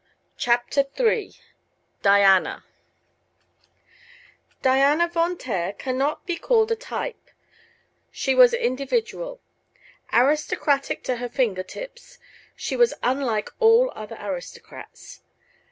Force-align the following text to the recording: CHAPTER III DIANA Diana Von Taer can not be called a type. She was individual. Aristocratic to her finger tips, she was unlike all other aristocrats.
CHAPTER 0.35 0.83
III 0.99 1.31
DIANA 2.01 2.63
Diana 4.63 5.07
Von 5.07 5.37
Taer 5.37 5.73
can 5.73 5.95
not 5.95 6.25
be 6.25 6.37
called 6.37 6.71
a 6.71 6.75
type. 6.75 7.29
She 8.09 8.33
was 8.33 8.55
individual. 8.55 9.41
Aristocratic 10.11 11.03
to 11.03 11.17
her 11.17 11.29
finger 11.29 11.61
tips, 11.61 12.17
she 12.55 12.75
was 12.75 12.95
unlike 13.03 13.49
all 13.59 13.91
other 13.95 14.17
aristocrats. 14.19 15.21